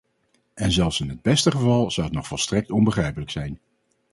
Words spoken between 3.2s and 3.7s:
zijn.